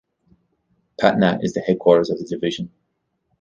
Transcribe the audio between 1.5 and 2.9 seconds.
the headquarters of the division.